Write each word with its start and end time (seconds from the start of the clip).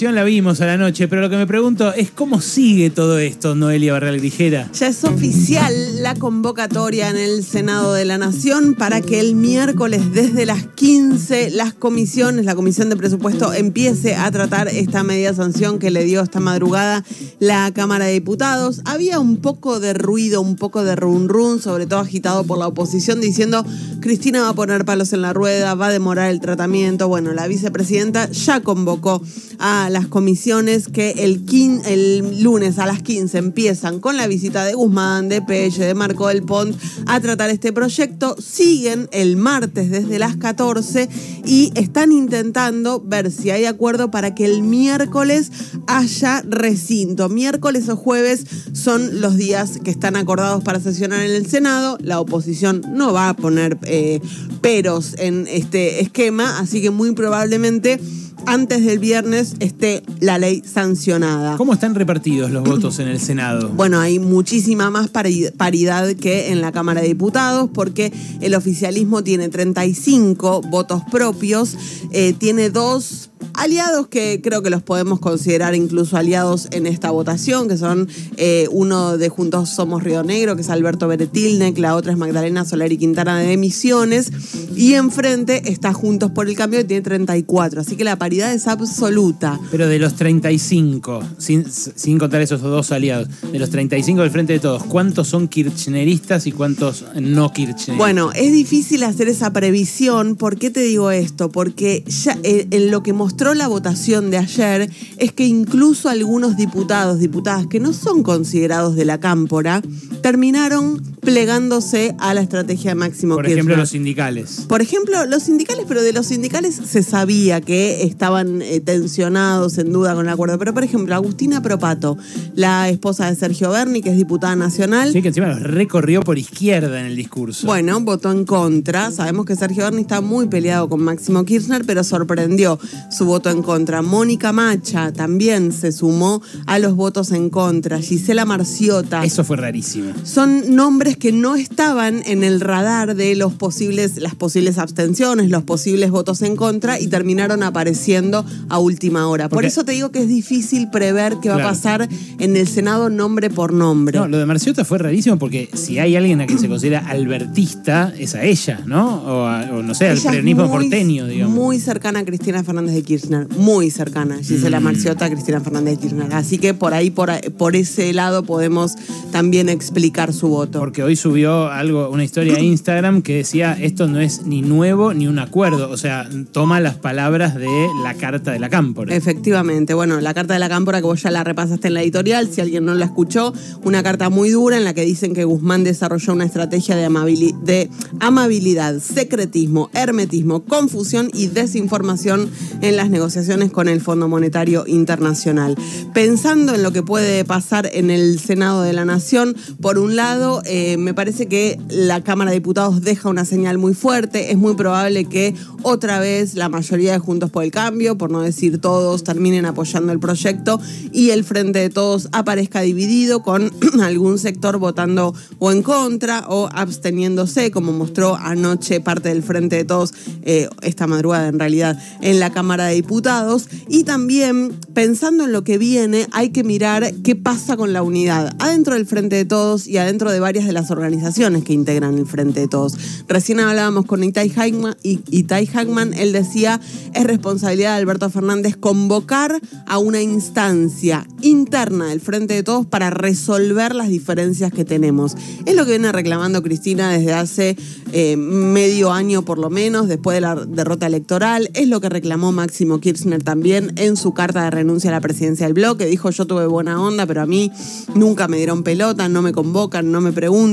La 0.00 0.22
vimos 0.22 0.60
a 0.60 0.66
la 0.66 0.76
noche, 0.76 1.08
pero 1.08 1.22
lo 1.22 1.28
que 1.28 1.36
me 1.36 1.46
pregunto 1.48 1.92
es 1.92 2.12
cómo 2.12 2.40
sigue 2.40 2.88
todo 2.88 3.18
esto, 3.18 3.56
Noelia 3.56 3.94
Barral 3.94 4.18
Grijera. 4.18 4.70
Ya 4.72 4.86
es 4.86 5.02
oficial 5.02 6.04
la 6.04 6.14
convocatoria 6.14 7.10
en 7.10 7.16
el 7.16 7.42
Senado 7.42 7.94
de 7.94 8.04
la 8.04 8.16
Nación 8.16 8.74
para 8.74 9.00
que 9.00 9.18
el 9.18 9.34
miércoles 9.34 10.12
desde 10.12 10.46
las 10.46 10.66
15 10.68 11.50
las 11.50 11.74
comisiones, 11.74 12.44
la 12.44 12.54
Comisión 12.54 12.88
de 12.90 12.96
Presupuesto 12.96 13.52
empiece 13.52 14.14
a 14.14 14.30
tratar 14.30 14.68
esta 14.68 15.02
media 15.02 15.34
sanción 15.34 15.80
que 15.80 15.90
le 15.90 16.04
dio 16.04 16.22
esta 16.22 16.38
madrugada 16.38 17.04
la 17.40 17.72
Cámara 17.72 18.04
de 18.04 18.12
Diputados. 18.12 18.82
Había 18.84 19.18
un 19.18 19.38
poco 19.38 19.80
de 19.80 19.94
ruido, 19.94 20.40
un 20.40 20.54
poco 20.54 20.84
de 20.84 20.94
run 20.94 21.28
run, 21.28 21.60
sobre 21.60 21.86
todo 21.86 21.98
agitado 21.98 22.44
por 22.44 22.58
la 22.58 22.68
oposición, 22.68 23.20
diciendo 23.20 23.66
Cristina 24.00 24.42
va 24.42 24.50
a 24.50 24.54
poner 24.54 24.84
palos 24.84 25.12
en 25.12 25.22
la 25.22 25.32
rueda, 25.32 25.74
va 25.74 25.88
a 25.88 25.92
demorar 25.92 26.30
el 26.30 26.40
tratamiento. 26.40 27.08
Bueno, 27.08 27.32
la 27.32 27.48
vicepresidenta 27.48 28.30
ya 28.30 28.60
convocó 28.60 29.20
a 29.58 29.87
las 29.90 30.06
comisiones 30.06 30.88
que 30.88 31.10
el, 31.18 32.42
lunes 32.42 32.78
a 32.78 32.86
las 32.86 33.02
15 33.02 33.38
empiezan 33.38 34.00
con 34.00 34.16
la 34.16 34.26
visita 34.26 34.64
de 34.64 34.74
Guzmán, 34.74 35.28
de 35.28 35.42
Pelle, 35.42 35.84
de 35.84 35.94
Marco 35.94 36.28
del 36.28 36.42
Pont 36.42 36.76
a 37.06 37.20
tratar 37.20 37.50
este 37.50 37.72
proyecto. 37.72 38.36
Siguen 38.38 39.08
el 39.12 39.36
martes 39.36 39.90
desde 39.90 40.18
las 40.18 40.36
14 40.36 41.08
y 41.44 41.72
están 41.74 42.12
intentando 42.12 43.00
ver 43.00 43.30
si 43.30 43.50
hay 43.50 43.64
acuerdo 43.64 44.10
para 44.10 44.34
que 44.34 44.44
el 44.44 44.62
miércoles 44.62 45.50
haya 45.86 46.42
recinto. 46.42 47.28
Miércoles 47.28 47.88
o 47.88 47.96
jueves 47.96 48.44
son 48.72 49.20
los 49.20 49.36
días 49.36 49.78
que 49.82 49.90
están 49.90 50.16
acordados 50.16 50.62
para 50.64 50.80
sesionar 50.80 51.20
en 51.24 51.32
el 51.32 51.46
Senado. 51.46 51.98
La 52.00 52.20
oposición 52.20 52.82
no 52.92 53.12
va 53.12 53.28
a 53.28 53.36
poner 53.36 53.78
eh, 53.82 54.20
peros 54.60 55.14
en 55.18 55.46
este 55.46 56.00
esquema, 56.00 56.58
así 56.58 56.82
que 56.82 56.90
muy 56.90 57.12
probablemente 57.12 58.00
antes 58.48 58.84
del 58.84 58.98
viernes 58.98 59.56
esté 59.60 60.02
la 60.20 60.38
ley 60.38 60.62
sancionada. 60.64 61.56
¿Cómo 61.58 61.74
están 61.74 61.94
repartidos 61.94 62.50
los 62.50 62.64
votos 62.64 62.98
en 62.98 63.08
el 63.08 63.20
Senado? 63.20 63.68
Bueno, 63.68 64.00
hay 64.00 64.18
muchísima 64.18 64.90
más 64.90 65.10
paridad 65.10 66.14
que 66.14 66.50
en 66.50 66.62
la 66.62 66.72
Cámara 66.72 67.02
de 67.02 67.08
Diputados 67.08 67.68
porque 67.72 68.10
el 68.40 68.54
oficialismo 68.54 69.22
tiene 69.22 69.50
35 69.50 70.62
votos 70.62 71.02
propios, 71.10 71.76
eh, 72.10 72.32
tiene 72.32 72.70
dos 72.70 73.27
aliados 73.58 74.08
que 74.08 74.40
creo 74.42 74.62
que 74.62 74.70
los 74.70 74.82
podemos 74.82 75.20
considerar 75.20 75.74
incluso 75.74 76.16
aliados 76.16 76.68
en 76.70 76.86
esta 76.86 77.10
votación, 77.10 77.68
que 77.68 77.76
son 77.76 78.08
eh, 78.36 78.68
uno 78.70 79.18
de 79.18 79.28
Juntos 79.28 79.70
Somos 79.70 80.02
Río 80.02 80.22
Negro, 80.22 80.54
que 80.56 80.62
es 80.62 80.70
Alberto 80.70 81.08
Beretilnek, 81.08 81.76
la 81.78 81.96
otra 81.96 82.12
es 82.12 82.18
Magdalena 82.18 82.64
Soler 82.64 82.92
y 82.92 82.98
Quintana 82.98 83.38
de 83.38 83.52
Emisiones, 83.52 84.30
y 84.76 84.94
enfrente 84.94 85.70
está 85.70 85.92
Juntos 85.92 86.30
por 86.30 86.48
el 86.48 86.56
Cambio, 86.56 86.78
que 86.80 86.84
tiene 86.84 87.02
34, 87.02 87.80
así 87.80 87.96
que 87.96 88.04
la 88.04 88.16
paridad 88.16 88.52
es 88.52 88.66
absoluta. 88.68 89.58
Pero 89.70 89.88
de 89.88 89.98
los 89.98 90.14
35, 90.14 91.20
sin, 91.38 91.64
sin 91.70 92.18
contar 92.18 92.40
esos 92.40 92.60
dos 92.62 92.92
aliados, 92.92 93.28
de 93.50 93.58
los 93.58 93.70
35 93.70 94.22
del 94.22 94.30
frente 94.30 94.52
de 94.52 94.60
todos, 94.60 94.84
¿cuántos 94.84 95.28
son 95.28 95.48
kirchneristas 95.48 96.46
y 96.46 96.52
cuántos 96.52 97.04
no 97.20 97.52
kirchneristas? 97.52 97.96
Bueno, 97.96 98.30
es 98.34 98.52
difícil 98.52 99.02
hacer 99.02 99.28
esa 99.28 99.52
previsión. 99.52 100.36
¿Por 100.36 100.58
qué 100.58 100.70
te 100.70 100.80
digo 100.80 101.10
esto? 101.10 101.50
Porque 101.50 102.04
ya 102.06 102.38
eh, 102.42 102.66
en 102.70 102.90
lo 102.90 103.02
que 103.02 103.12
mostró 103.12 103.47
la 103.54 103.68
votación 103.68 104.30
de 104.30 104.38
ayer 104.38 104.90
es 105.16 105.32
que 105.32 105.46
incluso 105.46 106.08
algunos 106.08 106.56
diputados, 106.56 107.18
diputadas 107.18 107.66
que 107.66 107.80
no 107.80 107.92
son 107.92 108.22
considerados 108.22 108.96
de 108.96 109.04
la 109.04 109.18
cámpora, 109.18 109.82
terminaron 110.22 111.02
plegándose 111.28 112.14
a 112.18 112.32
la 112.32 112.40
estrategia 112.40 112.92
de 112.92 112.94
Máximo 112.94 113.34
Por 113.34 113.46
ejemplo, 113.46 113.76
los 113.76 113.90
sindicales. 113.90 114.64
Por 114.66 114.80
ejemplo, 114.80 115.26
los 115.26 115.42
sindicales, 115.42 115.84
pero 115.86 116.00
de 116.00 116.14
los 116.14 116.24
sindicales 116.24 116.80
se 116.82 117.02
sabía 117.02 117.60
que 117.60 118.02
estaban 118.04 118.62
eh, 118.62 118.80
tensionados, 118.80 119.76
en 119.76 119.92
duda 119.92 120.14
con 120.14 120.24
el 120.24 120.32
acuerdo. 120.32 120.58
Pero, 120.58 120.72
por 120.72 120.84
ejemplo, 120.84 121.14
Agustina 121.14 121.60
Propato, 121.60 122.16
la 122.54 122.88
esposa 122.88 123.28
de 123.28 123.36
Sergio 123.36 123.68
Berni, 123.70 124.00
que 124.00 124.08
es 124.08 124.16
diputada 124.16 124.56
nacional. 124.56 125.12
Sí, 125.12 125.20
que 125.20 125.28
encima 125.28 125.48
los 125.48 125.60
recorrió 125.60 126.22
por 126.22 126.38
izquierda 126.38 126.98
en 126.98 127.04
el 127.04 127.16
discurso. 127.16 127.66
Bueno, 127.66 128.00
votó 128.00 128.32
en 128.32 128.46
contra. 128.46 129.10
Sabemos 129.10 129.44
que 129.44 129.54
Sergio 129.54 129.84
Berni 129.84 130.00
está 130.00 130.22
muy 130.22 130.48
peleado 130.48 130.88
con 130.88 131.02
Máximo 131.02 131.44
Kirchner, 131.44 131.84
pero 131.84 132.04
sorprendió 132.04 132.78
su 133.10 133.26
voto 133.26 133.50
en 133.50 133.62
contra. 133.62 134.00
Mónica 134.00 134.52
Macha 134.52 135.12
también 135.12 135.72
se 135.72 135.92
sumó 135.92 136.40
a 136.64 136.78
los 136.78 136.94
votos 136.94 137.32
en 137.32 137.50
contra. 137.50 138.00
Gisela 138.00 138.46
Marciota. 138.46 139.24
Eso 139.24 139.44
fue 139.44 139.58
rarísimo. 139.58 140.14
Son 140.24 140.74
nombres 140.74 141.17
que 141.18 141.32
no 141.32 141.56
estaban 141.56 142.22
en 142.26 142.44
el 142.44 142.60
radar 142.60 143.14
de 143.14 143.34
los 143.36 143.54
posibles, 143.54 144.16
las 144.18 144.34
posibles 144.34 144.78
abstenciones, 144.78 145.50
los 145.50 145.62
posibles 145.62 146.10
votos 146.10 146.42
en 146.42 146.56
contra 146.56 147.00
y 147.00 147.08
terminaron 147.08 147.62
apareciendo 147.62 148.44
a 148.68 148.78
última 148.78 149.28
hora. 149.28 149.48
Por 149.48 149.64
eso 149.64 149.84
te 149.84 149.92
digo 149.92 150.10
que 150.10 150.20
es 150.20 150.28
difícil 150.28 150.90
prever 150.90 151.36
qué 151.42 151.48
va 151.48 151.56
a 151.56 151.62
pasar 151.62 152.08
en 152.38 152.56
el 152.56 152.68
Senado 152.68 153.10
nombre 153.10 153.50
por 153.50 153.72
nombre. 153.72 154.18
No, 154.18 154.28
lo 154.28 154.38
de 154.38 154.46
Marciota 154.46 154.84
fue 154.84 154.98
rarísimo 154.98 155.38
porque 155.38 155.68
si 155.74 155.98
hay 155.98 156.16
alguien 156.16 156.40
a 156.40 156.46
quien 156.46 156.58
se 156.58 156.68
considera 156.68 157.00
albertista, 157.00 158.12
es 158.18 158.34
a 158.34 158.44
ella, 158.44 158.80
¿no? 158.86 159.22
O, 159.24 159.82
no 159.82 159.94
sé, 159.94 160.08
al 160.08 160.20
peronismo 160.20 160.70
porteño, 160.70 161.26
digamos. 161.26 161.54
Muy 161.54 161.80
cercana 161.80 162.20
a 162.20 162.24
Cristina 162.24 162.62
Fernández 162.62 162.94
de 162.94 163.02
Kirchner, 163.02 163.48
muy 163.56 163.90
cercana, 163.90 164.38
Gisela 164.38 164.80
mm. 164.80 164.84
Marciota 164.84 165.24
a 165.24 165.30
Cristina 165.30 165.60
Fernández 165.60 165.96
de 165.96 166.00
Kirchner. 166.08 166.32
Así 166.34 166.58
que 166.58 166.74
por 166.74 166.94
ahí, 166.94 167.10
por, 167.10 167.30
por 167.52 167.76
ese 167.76 168.12
lado, 168.12 168.44
podemos 168.44 168.94
también 169.32 169.68
explicar 169.68 170.32
su 170.32 170.48
voto. 170.48 170.78
Porque 170.78 171.02
hoy 171.08 171.16
subió 171.16 171.68
algo, 171.68 172.10
una 172.10 172.22
historia 172.22 172.56
a 172.56 172.60
Instagram 172.60 173.22
que 173.22 173.36
decía 173.36 173.78
esto 173.80 174.08
no 174.08 174.20
es 174.20 174.44
ni 174.44 174.60
nuevo 174.60 175.14
ni 175.14 175.26
un 175.26 175.38
acuerdo. 175.38 175.90
O 175.90 175.96
sea, 175.96 176.28
toma 176.52 176.80
las 176.80 176.96
palabras 176.96 177.54
de 177.54 177.88
la 178.02 178.12
carta 178.12 178.52
de 178.52 178.58
la 178.58 178.68
cámpora. 178.68 179.14
Efectivamente. 179.14 179.94
Bueno, 179.94 180.20
la 180.20 180.34
carta 180.34 180.52
de 180.52 180.60
la 180.60 180.68
cámpora 180.68 181.00
que 181.00 181.06
vos 181.06 181.22
ya 181.22 181.30
la 181.30 181.44
repasaste 181.44 181.88
en 181.88 181.94
la 181.94 182.02
editorial, 182.02 182.50
si 182.52 182.60
alguien 182.60 182.84
no 182.84 182.94
la 182.94 183.06
escuchó, 183.06 183.54
una 183.84 184.02
carta 184.02 184.28
muy 184.28 184.50
dura 184.50 184.76
en 184.76 184.84
la 184.84 184.92
que 184.92 185.00
dicen 185.00 185.32
que 185.32 185.44
Guzmán 185.44 185.82
desarrolló 185.82 186.34
una 186.34 186.44
estrategia 186.44 186.94
de, 186.94 187.88
amabilidad, 188.20 189.00
secretismo, 189.00 189.88
hermetismo, 189.94 190.64
confusión 190.64 191.30
y 191.32 191.46
desinformación 191.46 192.50
en 192.82 192.96
las 192.96 193.08
negociaciones 193.08 193.70
con 193.70 193.88
el 193.88 194.02
Fondo 194.02 194.28
Monetario 194.28 194.84
Internacional. 194.86 195.74
Pensando 196.12 196.74
en 196.74 196.82
lo 196.82 196.92
que 196.92 197.02
puede 197.02 197.46
pasar 197.46 197.88
en 197.92 198.10
el 198.10 198.38
Senado 198.38 198.82
de 198.82 198.92
la 198.92 199.06
Nación, 199.06 199.56
por 199.80 199.98
un 199.98 200.16
lado, 200.16 200.62
eh, 200.66 200.87
me 200.96 201.12
parece 201.12 201.46
que 201.46 201.78
la 201.88 202.22
Cámara 202.22 202.50
de 202.50 202.56
Diputados 202.56 203.02
deja 203.02 203.28
una 203.28 203.44
señal 203.44 203.78
muy 203.78 203.94
fuerte. 203.94 204.50
Es 204.50 204.56
muy 204.56 204.74
probable 204.74 205.24
que 205.24 205.54
otra 205.82 206.20
vez 206.20 206.54
la 206.54 206.68
mayoría 206.68 207.12
de 207.12 207.18
Juntos 207.18 207.50
por 207.50 207.64
el 207.64 207.70
Cambio, 207.70 208.16
por 208.16 208.30
no 208.30 208.40
decir 208.40 208.80
todos, 208.80 209.24
terminen 209.24 209.66
apoyando 209.66 210.12
el 210.12 210.20
proyecto 210.20 210.80
y 211.12 211.30
el 211.30 211.44
Frente 211.44 211.80
de 211.80 211.90
Todos 211.90 212.28
aparezca 212.32 212.80
dividido 212.80 213.42
con 213.42 213.72
algún 214.02 214.38
sector 214.38 214.78
votando 214.78 215.34
o 215.58 215.72
en 215.72 215.82
contra 215.82 216.46
o 216.48 216.68
absteniéndose, 216.72 217.70
como 217.70 217.92
mostró 217.92 218.36
anoche 218.36 219.00
parte 219.00 219.30
del 219.30 219.42
Frente 219.42 219.76
de 219.76 219.84
Todos, 219.84 220.14
eh, 220.42 220.68
esta 220.82 221.06
madrugada 221.06 221.48
en 221.48 221.58
realidad, 221.58 221.98
en 222.20 222.40
la 222.40 222.50
Cámara 222.50 222.86
de 222.86 222.94
Diputados. 222.94 223.68
Y 223.88 224.04
también, 224.04 224.78
pensando 224.94 225.44
en 225.44 225.52
lo 225.52 225.64
que 225.64 225.78
viene, 225.78 226.28
hay 226.32 226.50
que 226.50 226.64
mirar 226.64 227.12
qué 227.24 227.34
pasa 227.36 227.76
con 227.76 227.92
la 227.92 228.02
unidad 228.02 228.54
adentro 228.58 228.94
del 228.94 229.06
Frente 229.06 229.36
de 229.36 229.44
Todos 229.44 229.86
y 229.86 229.98
adentro 229.98 230.30
de 230.30 230.40
varias 230.40 230.66
de 230.66 230.72
las 230.72 230.77
organizaciones 230.90 231.64
que 231.64 231.72
integran 231.72 232.16
el 232.18 232.26
Frente 232.26 232.60
de 232.60 232.68
Todos. 232.68 232.96
Recién 233.28 233.60
hablábamos 233.60 234.06
con 234.06 234.24
Itai 234.24 234.48
Hackman 234.48 234.96
Itai 235.02 235.66
Hackman, 235.66 236.14
él 236.14 236.32
decía, 236.32 236.80
es 237.14 237.24
responsabilidad 237.24 237.94
de 237.94 238.00
Alberto 238.00 238.30
Fernández 238.30 238.76
convocar 238.76 239.60
a 239.86 239.98
una 239.98 240.22
instancia 240.22 241.26
interna 241.42 242.06
del 242.06 242.20
Frente 242.20 242.54
de 242.54 242.62
Todos 242.62 242.86
para 242.86 243.10
resolver 243.10 243.94
las 243.94 244.08
diferencias 244.08 244.72
que 244.72 244.84
tenemos. 244.84 245.36
Es 245.66 245.74
lo 245.74 245.84
que 245.84 245.92
viene 245.92 246.12
reclamando 246.12 246.62
Cristina 246.62 247.10
desde 247.10 247.32
hace 247.34 247.76
eh, 248.12 248.36
medio 248.36 249.12
año 249.12 249.44
por 249.44 249.58
lo 249.58 249.70
menos, 249.70 250.08
después 250.08 250.36
de 250.36 250.40
la 250.40 250.54
derrota 250.54 251.06
electoral. 251.06 251.70
Es 251.74 251.88
lo 251.88 252.00
que 252.00 252.08
reclamó 252.08 252.52
Máximo 252.52 253.00
Kirchner 253.00 253.42
también 253.42 253.92
en 253.96 254.16
su 254.16 254.32
carta 254.34 254.64
de 254.64 254.70
renuncia 254.70 255.10
a 255.10 255.12
la 255.12 255.20
presidencia 255.20 255.66
del 255.66 255.74
bloque. 255.74 256.06
Dijo, 256.06 256.30
yo 256.30 256.46
tuve 256.46 256.66
buena 256.66 257.00
onda, 257.00 257.26
pero 257.26 257.42
a 257.42 257.46
mí 257.46 257.70
nunca 258.14 258.48
me 258.48 258.56
dieron 258.56 258.82
pelota, 258.82 259.28
no 259.28 259.42
me 259.42 259.52
convocan, 259.52 260.10
no 260.10 260.20
me 260.20 260.32
preguntan. 260.32 260.67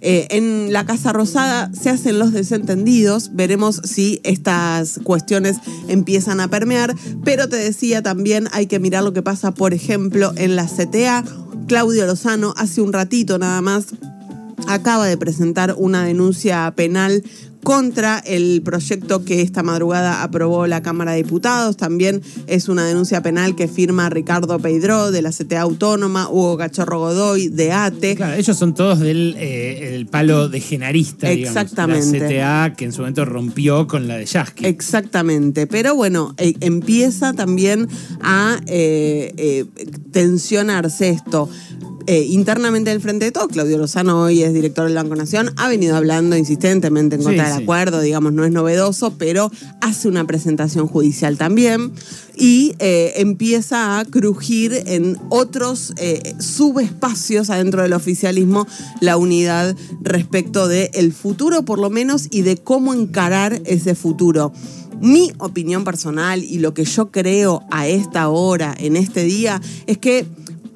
Eh, 0.00 0.26
en 0.30 0.72
la 0.72 0.86
Casa 0.86 1.12
Rosada 1.12 1.70
se 1.72 1.90
hacen 1.90 2.18
los 2.18 2.32
desentendidos, 2.32 3.30
veremos 3.34 3.80
si 3.84 4.20
estas 4.24 5.00
cuestiones 5.04 5.58
empiezan 5.88 6.40
a 6.40 6.48
permear, 6.48 6.94
pero 7.24 7.48
te 7.48 7.56
decía 7.56 8.02
también 8.02 8.48
hay 8.52 8.66
que 8.66 8.78
mirar 8.78 9.04
lo 9.04 9.12
que 9.12 9.22
pasa, 9.22 9.52
por 9.52 9.74
ejemplo, 9.74 10.32
en 10.36 10.56
la 10.56 10.66
CTA. 10.66 11.24
Claudio 11.66 12.06
Lozano 12.06 12.54
hace 12.56 12.80
un 12.80 12.92
ratito 12.92 13.38
nada 13.38 13.60
más 13.60 13.86
acaba 14.66 15.06
de 15.06 15.16
presentar 15.16 15.74
una 15.76 16.04
denuncia 16.04 16.72
penal 16.74 17.22
contra 17.62 18.18
el 18.18 18.62
proyecto 18.62 19.24
que 19.24 19.42
esta 19.42 19.62
madrugada 19.62 20.22
aprobó 20.22 20.66
la 20.66 20.82
Cámara 20.82 21.12
de 21.12 21.22
Diputados. 21.22 21.76
También 21.76 22.22
es 22.46 22.68
una 22.68 22.86
denuncia 22.86 23.22
penal 23.22 23.56
que 23.56 23.68
firma 23.68 24.08
Ricardo 24.10 24.58
Peidró 24.58 25.10
de 25.10 25.22
la 25.22 25.30
CTA 25.30 25.62
Autónoma, 25.62 26.28
Hugo 26.28 26.56
Cachorro 26.56 26.98
Godoy 26.98 27.48
de 27.48 27.72
ATE. 27.72 28.16
Claro, 28.16 28.34
ellos 28.34 28.56
son 28.56 28.74
todos 28.74 29.00
del 29.00 29.34
eh, 29.38 29.94
el 29.94 30.06
palo 30.06 30.48
de 30.48 30.60
genarista, 30.60 31.30
Exactamente. 31.30 32.06
Digamos, 32.06 32.32
la 32.32 32.68
CTA 32.68 32.76
que 32.76 32.84
en 32.84 32.92
su 32.92 33.00
momento 33.00 33.24
rompió 33.24 33.86
con 33.86 34.08
la 34.08 34.16
de 34.16 34.26
Yasky. 34.26 34.66
Exactamente, 34.66 35.66
pero 35.66 35.94
bueno, 35.94 36.34
eh, 36.38 36.54
empieza 36.60 37.32
también 37.32 37.88
a 38.20 38.60
eh, 38.66 39.66
tensionarse 40.12 41.10
esto. 41.10 41.48
Eh, 42.10 42.24
internamente 42.30 42.88
del 42.88 43.02
Frente 43.02 43.26
de 43.26 43.32
Todo, 43.32 43.48
Claudio 43.48 43.76
Lozano 43.76 44.22
hoy 44.22 44.42
es 44.42 44.54
director 44.54 44.86
del 44.86 44.94
Banco 44.94 45.14
Nación, 45.14 45.52
ha 45.56 45.68
venido 45.68 45.94
hablando 45.94 46.38
insistentemente 46.38 47.16
en 47.16 47.22
contra 47.22 47.52
del 47.52 47.62
acuerdo, 47.62 48.00
digamos, 48.00 48.32
no 48.32 48.46
es 48.46 48.50
novedoso, 48.50 49.18
pero 49.18 49.52
hace 49.82 50.08
una 50.08 50.26
presentación 50.26 50.86
judicial 50.86 51.36
también 51.36 51.92
y 52.34 52.74
eh, 52.78 53.12
empieza 53.16 53.98
a 53.98 54.06
crujir 54.06 54.72
en 54.86 55.18
otros 55.28 55.92
eh, 55.98 56.34
subespacios 56.40 57.50
adentro 57.50 57.82
del 57.82 57.92
oficialismo 57.92 58.66
la 59.02 59.18
unidad 59.18 59.76
respecto 60.00 60.66
del 60.66 61.12
futuro, 61.12 61.66
por 61.66 61.78
lo 61.78 61.90
menos, 61.90 62.28
y 62.30 62.40
de 62.40 62.56
cómo 62.56 62.94
encarar 62.94 63.60
ese 63.66 63.94
futuro. 63.94 64.54
Mi 65.02 65.30
opinión 65.36 65.84
personal 65.84 66.42
y 66.42 66.58
lo 66.58 66.72
que 66.72 66.84
yo 66.84 67.10
creo 67.10 67.62
a 67.70 67.86
esta 67.86 68.30
hora, 68.30 68.74
en 68.78 68.96
este 68.96 69.24
día, 69.24 69.60
es 69.86 69.98
que 69.98 70.26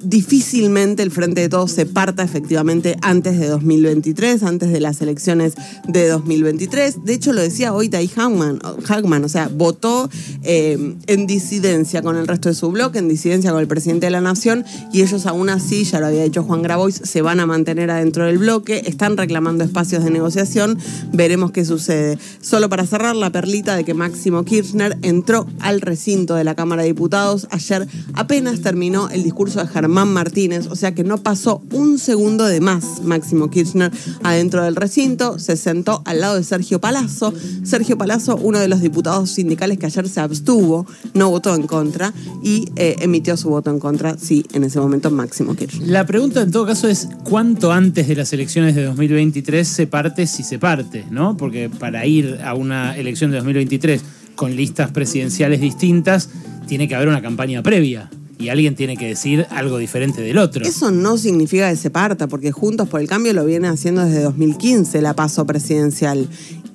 difícilmente 0.03 1.03
el 1.03 1.11
Frente 1.11 1.41
de 1.41 1.49
Todos 1.49 1.71
se 1.71 1.85
parta 1.85 2.23
efectivamente 2.23 2.97
antes 3.01 3.39
de 3.39 3.47
2023, 3.47 4.43
antes 4.43 4.71
de 4.71 4.79
las 4.79 5.01
elecciones 5.01 5.53
de 5.87 6.07
2023. 6.07 7.05
De 7.05 7.13
hecho, 7.13 7.33
lo 7.33 7.41
decía 7.41 7.73
hoy 7.73 7.89
Tai 7.89 8.09
Hagman, 8.15 9.23
o 9.23 9.29
sea, 9.29 9.49
votó 9.49 10.09
eh, 10.43 10.95
en 11.07 11.27
disidencia 11.27 12.01
con 12.01 12.17
el 12.17 12.27
resto 12.27 12.49
de 12.49 12.55
su 12.55 12.71
bloque, 12.71 12.99
en 12.99 13.07
disidencia 13.07 13.51
con 13.51 13.61
el 13.61 13.67
presidente 13.67 14.07
de 14.07 14.11
la 14.11 14.21
Nación, 14.21 14.65
y 14.91 15.01
ellos 15.01 15.25
aún 15.25 15.49
así, 15.49 15.83
ya 15.83 15.99
lo 15.99 16.07
había 16.07 16.23
dicho 16.23 16.43
Juan 16.43 16.61
Grabois, 16.61 17.01
se 17.03 17.21
van 17.21 17.39
a 17.39 17.45
mantener 17.45 17.89
adentro 17.91 18.25
del 18.25 18.37
bloque, 18.37 18.83
están 18.85 19.17
reclamando 19.17 19.63
espacios 19.63 20.03
de 20.03 20.11
negociación, 20.11 20.77
veremos 21.11 21.51
qué 21.51 21.65
sucede. 21.65 22.17
Solo 22.41 22.69
para 22.69 22.85
cerrar, 22.85 23.15
la 23.15 23.31
perlita 23.31 23.75
de 23.75 23.83
que 23.83 23.93
Máximo 23.93 24.43
Kirchner 24.43 24.97
entró 25.01 25.47
al 25.59 25.81
recinto 25.81 26.35
de 26.35 26.43
la 26.43 26.55
Cámara 26.55 26.81
de 26.81 26.89
Diputados 26.89 27.47
ayer 27.51 27.87
apenas 28.13 28.61
terminó 28.61 29.09
el 29.09 29.23
discurso 29.23 29.59
de 29.59 29.67
Germán 29.67 29.92
Martínez, 29.93 30.67
o 30.67 30.75
sea 30.75 30.95
que 30.95 31.03
no 31.03 31.19
pasó 31.19 31.61
un 31.71 31.99
segundo 31.99 32.45
de 32.45 32.59
más 32.59 33.01
Máximo 33.03 33.49
Kirchner 33.49 33.91
adentro 34.23 34.63
del 34.63 34.75
recinto, 34.75 35.37
se 35.39 35.55
sentó 35.55 36.01
al 36.05 36.21
lado 36.21 36.35
de 36.35 36.43
Sergio 36.43 36.81
Palazzo. 36.81 37.33
Sergio 37.63 37.97
Palazzo, 37.97 38.35
uno 38.35 38.59
de 38.59 38.67
los 38.67 38.81
diputados 38.81 39.29
sindicales 39.29 39.77
que 39.77 39.85
ayer 39.85 40.09
se 40.09 40.19
abstuvo, 40.19 40.87
no 41.13 41.29
votó 41.29 41.53
en 41.53 41.67
contra 41.67 42.13
y 42.41 42.69
eh, 42.75 42.95
emitió 42.99 43.37
su 43.37 43.49
voto 43.49 43.69
en 43.69 43.79
contra, 43.79 44.17
sí, 44.17 44.45
en 44.53 44.63
ese 44.63 44.79
momento 44.79 45.11
Máximo 45.11 45.55
Kirchner. 45.55 45.87
La 45.87 46.05
pregunta 46.05 46.41
en 46.41 46.51
todo 46.51 46.65
caso 46.65 46.87
es 46.87 47.07
cuánto 47.23 47.71
antes 47.71 48.07
de 48.07 48.15
las 48.15 48.33
elecciones 48.33 48.75
de 48.75 48.83
2023 48.85 49.67
se 49.67 49.87
parte 49.87 50.25
si 50.25 50.43
se 50.43 50.57
parte, 50.57 51.05
¿no? 51.11 51.37
Porque 51.37 51.69
para 51.69 52.05
ir 52.05 52.39
a 52.43 52.55
una 52.55 52.97
elección 52.97 53.31
de 53.31 53.37
2023 53.37 54.01
con 54.35 54.55
listas 54.55 54.91
presidenciales 54.91 55.61
distintas, 55.61 56.29
tiene 56.67 56.87
que 56.87 56.95
haber 56.95 57.07
una 57.07 57.21
campaña 57.21 57.61
previa 57.61 58.09
y 58.43 58.49
alguien 58.49 58.75
tiene 58.75 58.97
que 58.97 59.07
decir 59.07 59.47
algo 59.49 59.77
diferente 59.77 60.21
del 60.21 60.37
otro. 60.37 60.65
Eso 60.65 60.91
no 60.91 61.17
significa 61.17 61.69
que 61.69 61.77
se 61.77 61.89
parta, 61.89 62.27
porque 62.27 62.51
Juntos 62.51 62.89
por 62.89 62.99
el 62.99 63.07
Cambio 63.07 63.31
lo 63.33 63.45
viene 63.45 63.69
haciendo 63.69 64.03
desde 64.03 64.21
2015, 64.21 65.01
la 65.01 65.15
paso 65.15 65.45
presidencial. 65.45 66.27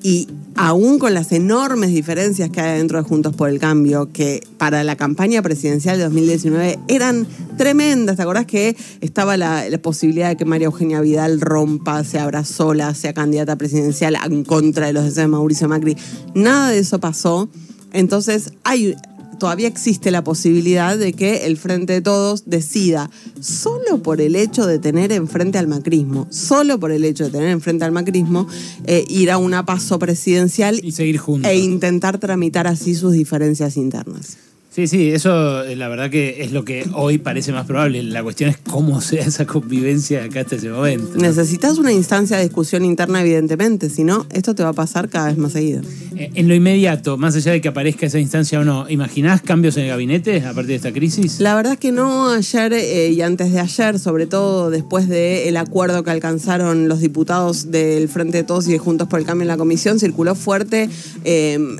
Y 0.03 0.29
aún 0.55 0.99
con 0.99 1.13
las 1.13 1.31
enormes 1.33 1.91
diferencias 1.91 2.49
que 2.49 2.61
hay 2.63 2.79
dentro 2.79 3.03
de 3.03 3.05
Juntos 3.05 3.37
por 3.37 3.51
el 3.51 3.59
Cambio, 3.59 4.11
que 4.13 4.43
para 4.57 4.83
la 4.83 4.97
campaña 4.97 5.43
presidencial 5.43 5.99
de 5.99 6.05
2019 6.05 6.79
eran 6.89 7.27
tremendas. 7.59 8.17
¿Te 8.17 8.23
acordás 8.23 8.47
que 8.47 8.75
estaba 9.03 9.37
la, 9.37 9.65
posibilidad 9.83 10.31
de 10.31 10.37
que 10.37 10.47
María 10.47 10.67
Eugenia 10.67 11.03
Vidal 11.03 11.41
rompa, 11.41 12.03
se 12.03 12.19
abra 12.19 12.45
sola, 12.45 12.95
sea 12.95 13.13
candidata 13.13 13.57
presidencial 13.57 14.17
en 14.25 14.45
contra 14.45 14.87
de 14.87 14.95
los 14.95 15.05
deseos 15.05 15.25
de 15.25 15.29
Mauricio 15.29 15.69
Macri? 15.69 15.99
Nada 16.35 16.71
de 16.71 16.79
eso 16.79 16.99
pasó. 16.99 17.51
Entonces 17.93 18.53
hay 18.65 18.97
todavía 19.39 19.69
existe 19.69 20.11
la 20.11 20.25
posibilidad 20.25 20.97
de 20.99 21.13
que 21.13 21.47
el 21.47 21.57
Frente 21.57 21.95
de 21.95 22.01
Todos 22.01 22.45
decida, 22.47 23.11
solo 23.41 24.03
por 24.03 24.21
el 24.21 24.37
hecho 24.37 24.67
de 24.67 24.79
tener 24.79 25.13
enfrente 25.13 25.59
al 25.59 25.69
macrismo, 25.69 26.27
solo 26.31 26.79
por 26.79 26.93
el 26.93 27.05
hecho 27.05 27.25
de 27.25 27.31
tener 27.31 27.49
enfrente 27.49 27.85
al 27.85 27.93
macrismo, 27.93 28.47
eh, 28.85 29.05
ir 29.09 29.31
a 29.31 29.39
una 29.39 29.65
paso 29.65 29.99
presidencial 29.99 30.81
y 30.83 30.93
seguir 30.93 31.19
juntos. 31.19 31.51
e 31.51 31.59
intentar 31.59 32.19
tramitar 32.19 32.67
así 32.67 32.95
sus 32.95 33.13
diferencias 33.13 33.77
internas. 33.77 34.48
Sí, 34.79 34.87
sí, 34.87 35.11
eso 35.11 35.65
eh, 35.65 35.75
la 35.75 35.89
verdad 35.89 36.09
que 36.09 36.41
es 36.45 36.53
lo 36.53 36.65
que 36.65 36.89
hoy 36.93 37.19
parece 37.19 37.51
más 37.51 37.67
probable. 37.67 38.01
La 38.05 38.23
cuestión 38.23 38.49
es 38.49 38.59
cómo 38.59 39.01
sea 39.01 39.25
esa 39.25 39.45
convivencia 39.45 40.23
acá 40.23 40.43
hasta 40.43 40.55
ese 40.55 40.69
momento. 40.69 41.19
Necesitas 41.19 41.79
una 41.79 41.91
instancia 41.91 42.37
de 42.37 42.45
discusión 42.45 42.85
interna, 42.85 43.21
evidentemente, 43.21 43.91
si 43.91 44.05
no, 44.05 44.25
esto 44.31 44.55
te 44.55 44.63
va 44.63 44.69
a 44.69 44.75
pasar 44.75 45.09
cada 45.09 45.27
vez 45.27 45.37
más 45.37 45.51
seguido. 45.51 45.83
Eh, 46.15 46.31
en 46.33 46.47
lo 46.47 46.55
inmediato, 46.55 47.17
más 47.17 47.35
allá 47.35 47.51
de 47.51 47.61
que 47.61 47.67
aparezca 47.67 48.07
esa 48.07 48.21
instancia 48.21 48.61
o 48.61 48.65
no, 48.65 48.89
¿imaginás 48.89 49.43
cambios 49.43 49.77
en 49.79 49.83
el 49.83 49.89
gabinete 49.89 50.45
a 50.45 50.53
partir 50.53 50.67
de 50.67 50.75
esta 50.77 50.93
crisis? 50.93 51.41
La 51.41 51.57
verdad 51.57 51.73
es 51.73 51.81
que 51.81 51.91
no, 51.91 52.31
ayer 52.31 52.73
eh, 52.73 53.11
y 53.11 53.21
antes 53.23 53.53
de 53.53 53.59
ayer, 53.59 53.99
sobre 53.99 54.27
todo 54.27 54.71
después 54.71 55.09
del 55.09 55.57
acuerdo 55.57 56.05
que 56.05 56.13
alcanzaron 56.13 56.87
los 56.87 57.01
diputados 57.01 57.73
del 57.73 58.09
Frente 58.09 58.37
de 58.37 58.45
Todos 58.45 58.69
y 58.69 58.73
de 58.73 58.79
Juntos 58.79 59.09
por 59.09 59.19
el 59.19 59.27
Cambio 59.27 59.43
en 59.43 59.49
la 59.49 59.57
comisión, 59.57 59.99
circuló 59.99 60.37
fuerte 60.37 60.89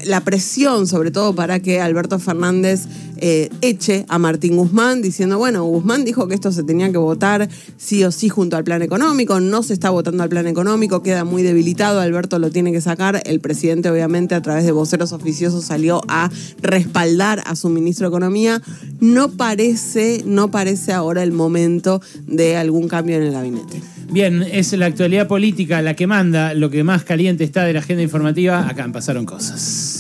la 0.05 0.21
presión, 0.23 0.89
sobre 0.89 1.13
todo 1.13 1.33
para 1.37 1.61
que 1.61 1.81
Alberto 1.81 2.19
Fernández 2.19 2.88
eh, 3.17 3.51
eche 3.63 4.05
a 4.09 4.19
Martín 4.19 4.57
Guzmán 4.57 5.03
diciendo, 5.03 5.39
bueno, 5.39 5.65
Guzmán 5.65 6.05
dijo 6.05 6.29
que 6.29 6.35
esto 6.35 6.53
se 6.53 6.63
tenía 6.63 6.91
que 6.91 6.99
votar 6.99 7.49
sí 7.77 8.05
o 8.05 8.13
sí 8.13 8.29
junto 8.29 8.57
al 8.57 8.65
plan 8.65 8.83
económico, 8.83 9.41
no 9.41 9.63
se 9.63 9.73
está 9.73 9.91
votando 9.91 10.23
al 10.23 10.29
plan 10.29 10.47
económico, 10.47 11.03
queda 11.03 11.25
muy 11.25 11.43
debilitado, 11.43 12.01
Alberto 12.01 12.39
lo 12.39 12.51
tiene 12.51 12.73
que 12.73 12.81
sacar, 12.81 13.23
el 13.25 13.41
presidente 13.41 13.91
obviamente 13.91 14.35
a 14.35 14.43
través 14.43 14.65
de 14.65 14.73
voceros 14.73 15.13
oficiosos 15.13 15.65
salió 15.65 16.01
a 16.09 16.31
respaldar 16.63 17.43
a 17.47 17.57
su 17.57 17.69
ministro 17.69 18.09
de 18.09 18.17
Economía, 18.17 18.63
no 19.01 19.31
parece, 19.31 20.23
no 20.25 20.51
parece 20.51 20.93
ahora 20.93 21.23
el 21.23 21.33
momento 21.33 22.01
de 22.27 22.57
algún 22.57 22.89
cambio 22.89 23.17
en 23.17 23.23
el 23.23 23.33
gabinete. 23.33 23.83
Bien, 24.11 24.43
es 24.43 24.73
la 24.73 24.87
actualidad 24.87 25.29
política 25.29 25.83
la 25.83 25.95
que 25.95 26.07
manda, 26.07 26.55
lo 26.55 26.71
que 26.71 26.83
más 26.83 27.05
caliente 27.05 27.45
está 27.45 27.65
de 27.65 27.75
la 27.75 27.81
agenda 27.81 28.03
informativa, 28.03 28.67
acá 28.67 28.89
pasaron 28.91 29.27
cosas. 29.27 29.97